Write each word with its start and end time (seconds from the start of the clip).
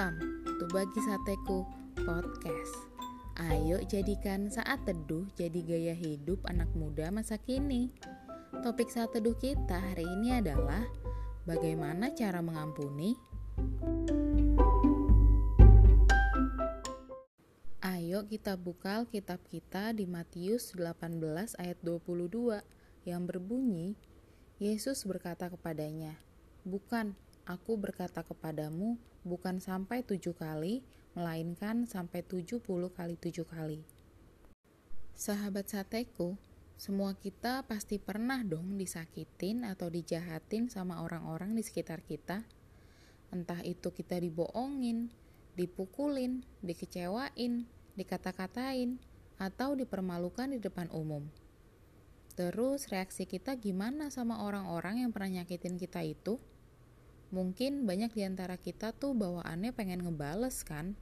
Welcome 0.00 0.48
to 0.56 0.64
Bagi 0.72 0.96
Sateku 1.04 1.60
Podcast. 2.08 2.88
Ayo 3.36 3.84
jadikan 3.84 4.48
saat 4.48 4.80
teduh 4.88 5.28
jadi 5.36 5.60
gaya 5.60 5.92
hidup 5.92 6.40
anak 6.48 6.72
muda 6.72 7.12
masa 7.12 7.36
kini. 7.36 7.92
Topik 8.64 8.88
saat 8.88 9.12
teduh 9.12 9.36
kita 9.36 9.76
hari 9.76 10.08
ini 10.08 10.40
adalah 10.40 10.88
bagaimana 11.44 12.16
cara 12.16 12.40
mengampuni. 12.40 13.12
Ayo 17.84 18.24
kita 18.24 18.56
buka 18.56 19.04
kitab 19.04 19.44
kita 19.52 19.92
di 19.92 20.08
Matius 20.08 20.72
18 20.72 21.60
ayat 21.60 21.76
22 21.84 22.64
yang 23.04 23.28
berbunyi, 23.28 24.00
Yesus 24.56 25.04
berkata 25.04 25.52
kepadanya, 25.52 26.16
Bukan, 26.64 27.12
aku 27.44 27.76
berkata 27.76 28.24
kepadamu, 28.24 28.96
bukan 29.26 29.60
sampai 29.60 30.04
tujuh 30.06 30.32
kali, 30.36 30.84
melainkan 31.12 31.84
sampai 31.84 32.22
tujuh 32.22 32.62
puluh 32.62 32.94
kali 32.94 33.18
tujuh 33.18 33.44
kali. 33.44 33.82
Sahabat 35.12 35.68
sateku, 35.68 36.40
semua 36.80 37.12
kita 37.12 37.68
pasti 37.68 38.00
pernah 38.00 38.40
dong 38.40 38.80
disakitin 38.80 39.68
atau 39.68 39.92
dijahatin 39.92 40.72
sama 40.72 41.04
orang-orang 41.04 41.52
di 41.52 41.60
sekitar 41.60 42.00
kita. 42.00 42.40
Entah 43.28 43.60
itu 43.60 43.92
kita 43.92 44.16
dibohongin, 44.16 45.12
dipukulin, 45.60 46.40
dikecewain, 46.64 47.68
dikata-katain, 48.00 48.96
atau 49.36 49.76
dipermalukan 49.76 50.52
di 50.52 50.58
depan 50.60 50.88
umum. 50.88 51.28
Terus 52.32 52.88
reaksi 52.88 53.28
kita 53.28 53.60
gimana 53.60 54.08
sama 54.08 54.40
orang-orang 54.40 55.04
yang 55.04 55.12
pernah 55.12 55.40
nyakitin 55.40 55.76
kita 55.76 56.00
itu? 56.00 56.40
Mungkin 57.30 57.86
banyak 57.86 58.10
di 58.10 58.26
antara 58.26 58.58
kita 58.58 58.90
tuh 58.90 59.14
bawaannya 59.14 59.70
pengen 59.70 60.02
ngebales 60.02 60.66
kan? 60.66 60.98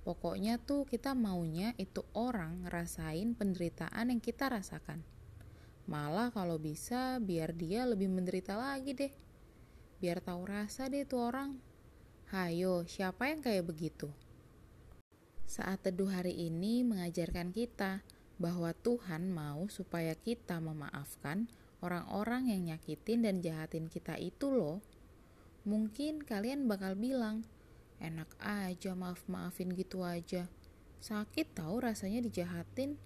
Pokoknya 0.00 0.56
tuh 0.56 0.88
kita 0.88 1.12
maunya 1.12 1.76
itu 1.76 2.00
orang 2.16 2.64
ngerasain 2.64 3.36
penderitaan 3.36 4.08
yang 4.08 4.24
kita 4.24 4.48
rasakan. 4.48 5.04
Malah 5.84 6.32
kalau 6.32 6.56
bisa 6.56 7.20
biar 7.20 7.52
dia 7.52 7.84
lebih 7.84 8.08
menderita 8.08 8.56
lagi 8.56 8.96
deh. 8.96 9.12
Biar 10.00 10.24
tahu 10.24 10.48
rasa 10.48 10.88
deh 10.88 11.04
tuh 11.04 11.28
orang. 11.28 11.60
Hayo, 12.32 12.88
siapa 12.88 13.28
yang 13.28 13.44
kayak 13.44 13.68
begitu? 13.68 14.08
Saat 15.48 15.88
teduh 15.88 16.12
hari 16.12 16.36
ini 16.36 16.84
mengajarkan 16.84 17.52
kita 17.56 18.04
bahwa 18.36 18.76
Tuhan 18.76 19.32
mau 19.32 19.64
supaya 19.72 20.12
kita 20.12 20.60
memaafkan 20.60 21.48
orang-orang 21.80 22.52
yang 22.52 22.72
nyakitin 22.72 23.24
dan 23.24 23.40
jahatin 23.40 23.88
kita 23.88 24.16
itu 24.20 24.52
loh. 24.52 24.84
Mungkin 25.68 26.24
kalian 26.24 26.64
bakal 26.64 26.96
bilang, 26.96 27.44
enak 28.00 28.32
aja 28.40 28.96
maaf-maafin 28.96 29.76
gitu 29.76 30.00
aja. 30.00 30.48
Sakit 31.04 31.52
tahu 31.52 31.84
rasanya 31.84 32.24
dijahatin. 32.24 32.96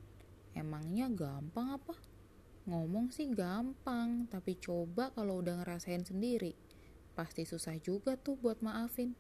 Emangnya 0.54 1.10
gampang 1.10 1.74
apa? 1.74 1.98
Ngomong 2.70 3.10
sih 3.10 3.26
gampang, 3.34 4.30
tapi 4.30 4.54
coba 4.62 5.10
kalau 5.10 5.42
udah 5.42 5.58
ngerasain 5.58 6.06
sendiri. 6.06 6.54
Pasti 7.18 7.42
susah 7.42 7.74
juga 7.82 8.14
tuh 8.14 8.38
buat 8.38 8.62
maafin. 8.62 9.18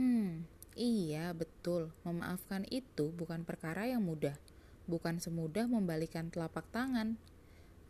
Hmm, 0.00 0.48
iya 0.72 1.36
betul. 1.36 1.92
Memaafkan 2.08 2.64
itu 2.72 3.12
bukan 3.12 3.44
perkara 3.44 3.84
yang 3.84 4.08
mudah. 4.08 4.40
Bukan 4.88 5.20
semudah 5.20 5.68
membalikan 5.68 6.32
telapak 6.32 6.64
tangan. 6.72 7.20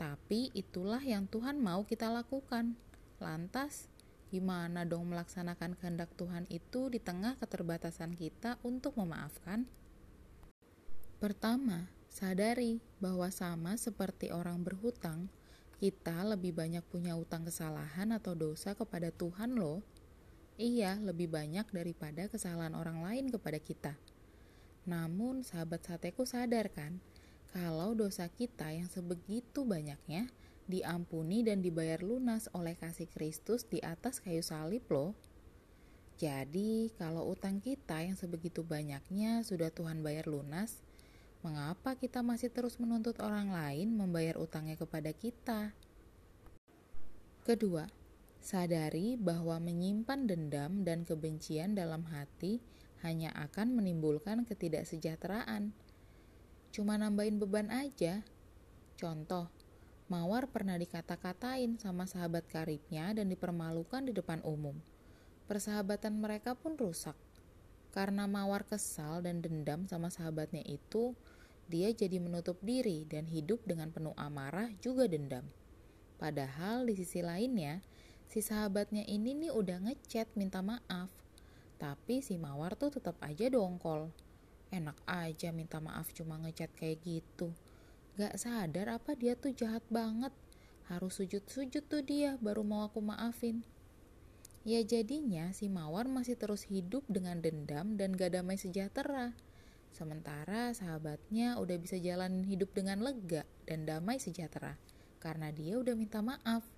Tapi 0.02 0.50
itulah 0.50 0.98
yang 0.98 1.30
Tuhan 1.30 1.62
mau 1.62 1.86
kita 1.86 2.10
lakukan. 2.10 2.74
Lantas, 3.22 3.86
Gimana 4.32 4.88
dong 4.88 5.12
melaksanakan 5.12 5.76
kehendak 5.76 6.08
Tuhan 6.16 6.48
itu 6.48 6.88
di 6.88 6.96
tengah 6.96 7.36
keterbatasan 7.36 8.16
kita 8.16 8.56
untuk 8.64 8.96
memaafkan? 8.96 9.68
Pertama, 11.20 11.92
sadari 12.08 12.80
bahwa 12.96 13.28
sama 13.28 13.76
seperti 13.76 14.32
orang 14.32 14.64
berhutang, 14.64 15.28
kita 15.76 16.24
lebih 16.24 16.56
banyak 16.56 16.80
punya 16.88 17.12
utang 17.12 17.44
kesalahan 17.44 18.08
atau 18.16 18.32
dosa 18.32 18.72
kepada 18.72 19.12
Tuhan 19.12 19.52
loh. 19.52 19.84
Iya, 20.56 20.96
lebih 21.04 21.28
banyak 21.28 21.68
daripada 21.68 22.24
kesalahan 22.32 22.72
orang 22.72 23.04
lain 23.04 23.28
kepada 23.28 23.60
kita. 23.60 24.00
Namun, 24.88 25.44
sahabat 25.44 25.84
sateku 25.84 26.24
sadar 26.24 26.72
kan, 26.72 27.04
kalau 27.52 27.92
dosa 27.92 28.32
kita 28.32 28.72
yang 28.72 28.88
sebegitu 28.88 29.68
banyaknya 29.68 30.32
diampuni 30.70 31.42
dan 31.42 31.60
dibayar 31.60 32.00
lunas 32.02 32.46
oleh 32.54 32.78
kasih 32.78 33.10
Kristus 33.10 33.66
di 33.66 33.82
atas 33.82 34.22
kayu 34.22 34.42
salib 34.44 34.86
loh. 34.90 35.14
Jadi, 36.22 36.94
kalau 36.94 37.26
utang 37.34 37.58
kita 37.58 37.98
yang 37.98 38.14
sebegitu 38.14 38.62
banyaknya 38.62 39.42
sudah 39.42 39.74
Tuhan 39.74 40.06
bayar 40.06 40.30
lunas, 40.30 40.78
mengapa 41.42 41.98
kita 41.98 42.22
masih 42.22 42.46
terus 42.54 42.78
menuntut 42.78 43.18
orang 43.18 43.50
lain 43.50 43.90
membayar 43.98 44.38
utangnya 44.38 44.78
kepada 44.78 45.10
kita? 45.10 45.74
Kedua, 47.42 47.90
sadari 48.38 49.18
bahwa 49.18 49.58
menyimpan 49.58 50.30
dendam 50.30 50.86
dan 50.86 51.02
kebencian 51.02 51.74
dalam 51.74 52.06
hati 52.06 52.62
hanya 53.02 53.34
akan 53.34 53.74
menimbulkan 53.74 54.46
ketidaksejahteraan. 54.46 55.74
Cuma 56.70 56.94
nambahin 56.94 57.42
beban 57.42 57.66
aja. 57.74 58.22
Contoh, 58.94 59.50
Mawar 60.10 60.50
pernah 60.50 60.74
dikata-katain 60.74 61.78
sama 61.78 62.10
sahabat 62.10 62.42
karibnya 62.50 63.14
dan 63.14 63.30
dipermalukan 63.30 64.02
di 64.02 64.10
depan 64.10 64.42
umum. 64.42 64.74
Persahabatan 65.46 66.18
mereka 66.18 66.58
pun 66.58 66.74
rusak. 66.74 67.14
Karena 67.94 68.26
Mawar 68.26 68.66
kesal 68.66 69.22
dan 69.22 69.38
dendam 69.38 69.86
sama 69.86 70.10
sahabatnya 70.10 70.64
itu, 70.66 71.14
dia 71.70 71.94
jadi 71.94 72.18
menutup 72.18 72.58
diri 72.64 73.06
dan 73.06 73.30
hidup 73.30 73.62
dengan 73.62 73.94
penuh 73.94 74.16
amarah 74.18 74.72
juga 74.82 75.06
dendam. 75.06 75.46
Padahal 76.18 76.82
di 76.88 76.98
sisi 76.98 77.22
lainnya, 77.22 77.78
si 78.26 78.42
sahabatnya 78.42 79.06
ini 79.06 79.38
nih 79.38 79.52
udah 79.54 79.86
ngechat 79.86 80.34
minta 80.34 80.64
maaf. 80.66 81.12
Tapi 81.78 82.24
si 82.26 82.34
Mawar 82.40 82.74
tuh 82.74 82.90
tetap 82.98 83.14
aja 83.22 83.46
dongkol. 83.46 84.10
Enak 84.72 84.98
aja 85.06 85.54
minta 85.54 85.78
maaf 85.78 86.10
cuma 86.16 86.40
ngechat 86.42 86.72
kayak 86.74 87.04
gitu 87.04 87.52
Gak 88.12 88.36
sadar 88.36 88.92
apa 88.92 89.16
dia 89.16 89.32
tuh 89.32 89.56
jahat 89.56 89.80
banget. 89.88 90.36
Harus 90.92 91.16
sujud-sujud 91.16 91.88
tuh 91.88 92.04
dia 92.04 92.36
baru 92.44 92.60
mau 92.60 92.84
aku 92.84 93.00
maafin. 93.00 93.64
Ya 94.68 94.84
jadinya 94.84 95.50
si 95.56 95.72
Mawar 95.72 96.06
masih 96.06 96.36
terus 96.36 96.68
hidup 96.68 97.02
dengan 97.08 97.40
dendam 97.40 97.96
dan 97.96 98.12
gak 98.12 98.36
damai 98.36 98.60
sejahtera. 98.60 99.32
Sementara 99.96 100.76
sahabatnya 100.76 101.56
udah 101.56 101.76
bisa 101.80 101.96
jalanin 101.96 102.44
hidup 102.44 102.72
dengan 102.76 103.00
lega 103.00 103.48
dan 103.64 103.88
damai 103.88 104.20
sejahtera 104.20 104.76
karena 105.20 105.48
dia 105.48 105.80
udah 105.80 105.96
minta 105.96 106.20
maaf. 106.20 106.68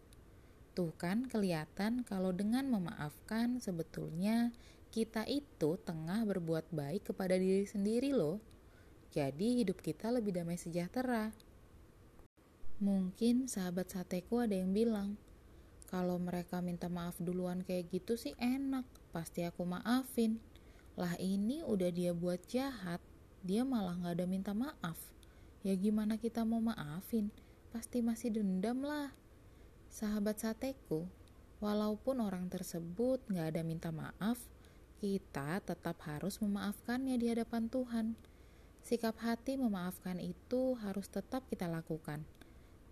Tuh 0.75 0.91
kan 0.95 1.27
kelihatan 1.31 2.03
kalau 2.07 2.31
dengan 2.31 2.67
memaafkan 2.71 3.63
sebetulnya 3.63 4.51
kita 4.95 5.27
itu 5.27 5.79
tengah 5.83 6.23
berbuat 6.23 6.71
baik 6.71 7.11
kepada 7.11 7.35
diri 7.35 7.67
sendiri 7.67 8.15
loh. 8.15 8.39
Jadi 9.15 9.63
hidup 9.63 9.79
kita 9.79 10.11
lebih 10.11 10.35
damai 10.35 10.59
sejahtera. 10.59 11.31
Mungkin 12.83 13.47
sahabat 13.47 13.95
sateku 13.95 14.43
ada 14.43 14.59
yang 14.59 14.75
bilang, 14.75 15.15
kalau 15.87 16.19
mereka 16.19 16.59
minta 16.59 16.91
maaf 16.91 17.15
duluan 17.23 17.63
kayak 17.63 17.95
gitu 17.95 18.19
sih 18.19 18.35
enak, 18.43 18.83
pasti 19.15 19.47
aku 19.47 19.63
maafin. 19.63 20.43
Lah 20.99 21.15
ini 21.23 21.63
udah 21.63 21.95
dia 21.95 22.11
buat 22.11 22.43
jahat, 22.51 22.99
dia 23.47 23.63
malah 23.63 23.95
gak 24.03 24.19
ada 24.19 24.27
minta 24.27 24.51
maaf. 24.51 24.99
Ya 25.63 25.79
gimana 25.79 26.19
kita 26.19 26.43
mau 26.43 26.59
maafin? 26.59 27.31
Pasti 27.71 28.03
masih 28.03 28.35
dendam 28.35 28.83
lah. 28.83 29.15
Sahabat 29.95 30.43
sateku, 30.43 31.07
walaupun 31.63 32.19
orang 32.19 32.51
tersebut 32.51 33.23
gak 33.31 33.55
ada 33.55 33.63
minta 33.63 33.95
maaf, 33.95 34.43
kita 34.99 35.63
tetap 35.63 36.03
harus 36.03 36.43
memaafkannya 36.43 37.15
di 37.15 37.31
hadapan 37.31 37.71
Tuhan 37.71 38.34
Sikap 38.85 39.17
hati 39.25 39.57
memaafkan 39.57 40.21
itu 40.21 40.77
harus 40.77 41.09
tetap 41.09 41.49
kita 41.49 41.65
lakukan. 41.65 42.21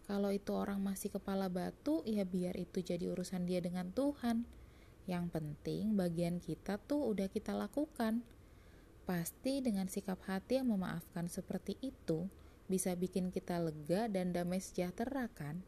Kalau 0.08 0.32
itu 0.32 0.56
orang 0.56 0.80
masih 0.80 1.12
kepala 1.12 1.52
batu, 1.52 2.00
ya 2.08 2.24
biar 2.24 2.56
itu 2.56 2.80
jadi 2.80 3.12
urusan 3.12 3.44
dia 3.44 3.60
dengan 3.60 3.92
Tuhan. 3.92 4.48
Yang 5.04 5.24
penting 5.36 5.92
bagian 5.92 6.40
kita 6.40 6.80
tuh 6.80 7.12
udah 7.12 7.28
kita 7.28 7.52
lakukan. 7.52 8.24
Pasti 9.04 9.60
dengan 9.60 9.84
sikap 9.84 10.16
hati 10.24 10.64
yang 10.64 10.72
memaafkan 10.72 11.28
seperti 11.28 11.76
itu 11.84 12.24
bisa 12.72 12.96
bikin 12.96 13.28
kita 13.28 13.60
lega 13.60 14.08
dan 14.08 14.32
damai 14.32 14.64
sejahtera 14.64 15.28
kan? 15.28 15.60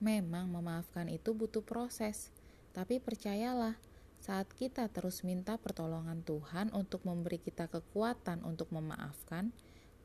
Memang 0.00 0.48
memaafkan 0.48 1.12
itu 1.12 1.36
butuh 1.36 1.60
proses, 1.60 2.32
tapi 2.72 3.04
percayalah, 3.04 3.76
saat 4.24 4.48
kita 4.56 4.88
terus 4.88 5.20
minta 5.20 5.60
pertolongan 5.60 6.24
Tuhan 6.24 6.72
untuk 6.72 7.04
memberi 7.04 7.36
kita 7.36 7.68
kekuatan 7.68 8.40
untuk 8.40 8.72
memaafkan, 8.72 9.52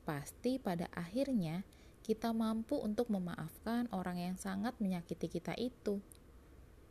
pasti 0.04 0.60
pada 0.60 0.92
akhirnya 0.92 1.64
kita 2.04 2.36
mampu 2.36 2.76
untuk 2.76 3.08
memaafkan 3.08 3.88
orang 3.96 4.20
yang 4.20 4.36
sangat 4.36 4.76
menyakiti 4.84 5.32
kita 5.32 5.56
itu. 5.56 6.04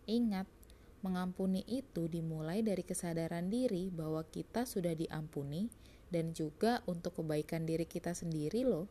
Ingat, 0.08 0.48
Mengampuni 0.98 1.62
itu 1.70 2.10
dimulai 2.10 2.58
dari 2.66 2.82
kesadaran 2.82 3.46
diri 3.46 3.86
bahwa 3.86 4.26
kita 4.26 4.66
sudah 4.66 4.98
diampuni 4.98 5.70
dan 6.10 6.34
juga 6.34 6.82
untuk 6.90 7.22
kebaikan 7.22 7.62
diri 7.62 7.86
kita 7.86 8.18
sendiri 8.18 8.66
loh. 8.66 8.90